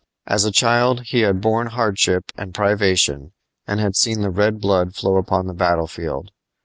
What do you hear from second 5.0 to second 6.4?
upon the battlefield.